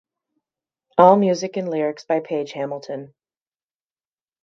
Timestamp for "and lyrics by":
1.57-2.21